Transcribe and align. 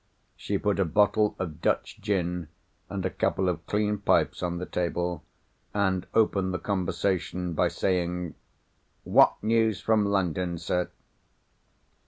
She 0.35 0.57
put 0.57 0.79
a 0.79 0.85
bottle 0.85 1.35
of 1.37 1.61
Dutch 1.61 1.99
gin 2.01 2.47
and 2.89 3.05
a 3.05 3.11
couple 3.11 3.47
of 3.47 3.63
clean 3.67 3.99
pipes 3.99 4.41
on 4.41 4.57
the 4.57 4.65
table, 4.65 5.23
and 5.75 6.07
opened 6.15 6.55
the 6.55 6.57
conversation 6.57 7.53
by 7.53 7.67
saying, 7.67 8.33
"What 9.03 9.35
news 9.43 9.79
from 9.79 10.07
London, 10.07 10.57
sir?" 10.57 10.89